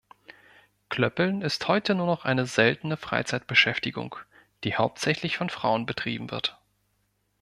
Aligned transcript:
Klöppeln 0.89 1.43
ist 1.43 1.67
heute 1.67 1.93
nur 1.93 2.07
noch 2.07 2.25
eine 2.25 2.47
seltene 2.47 2.97
Freizeitbeschäftigung, 2.97 4.15
die 4.63 4.73
hauptsächlich 4.73 5.37
von 5.37 5.51
Frauen 5.51 5.85
betrieben 5.85 6.31
wird. 6.31 6.57